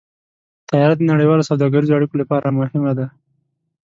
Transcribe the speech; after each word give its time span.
طیاره 0.69 0.95
د 0.97 1.01
نړیوالو 1.11 1.47
سوداګریزو 1.49 1.95
اړیکو 1.97 2.15
لپاره 2.21 2.55
مهمه 2.57 2.91
ده. 2.99 3.05